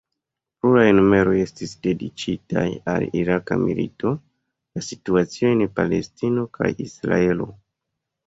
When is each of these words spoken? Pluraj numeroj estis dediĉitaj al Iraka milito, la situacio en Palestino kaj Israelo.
Pluraj 0.61 0.85
numeroj 0.99 1.33
estis 1.41 1.73
dediĉitaj 1.87 2.63
al 2.93 3.03
Iraka 3.21 3.57
milito, 3.65 4.13
la 4.79 4.83
situacio 4.87 5.53
en 5.57 5.61
Palestino 5.81 6.47
kaj 6.59 6.73
Israelo. 6.89 7.49